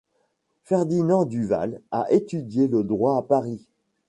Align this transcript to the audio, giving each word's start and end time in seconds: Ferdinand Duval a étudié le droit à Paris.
Ferdinand 0.63 1.25
Duval 1.25 1.79
a 1.91 2.11
étudié 2.11 2.67
le 2.67 2.83
droit 2.83 3.17
à 3.17 3.21
Paris. 3.21 3.67